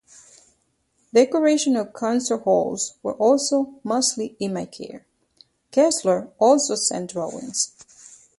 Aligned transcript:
Decoration 1.13 1.75
of 1.75 1.93
concert 1.93 2.39
halls 2.39 2.95
were 3.03 3.13
also 3.17 3.75
mostly 3.83 4.35
in 4.39 4.51
my 4.55 4.65
care. 4.65 5.05
Kessler 5.69 6.31
also 6.39 6.73
sent 6.73 7.11
drawings. 7.11 7.71